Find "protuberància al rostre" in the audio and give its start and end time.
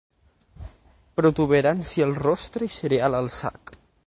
1.21-2.71